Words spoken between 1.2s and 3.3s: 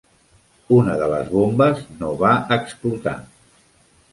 bombes no va explotar.